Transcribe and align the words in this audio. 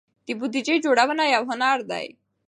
د 0.25 0.27
بودیجې 0.39 0.75
جوړونه 0.85 1.23
یو 1.35 1.43
هنر 1.51 1.77
دی. 1.91 2.07